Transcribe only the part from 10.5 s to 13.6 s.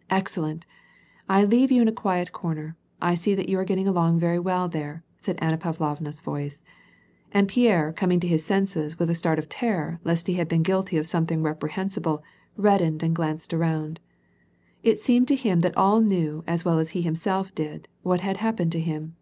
been guilty of something reprehensible, reddened and glanced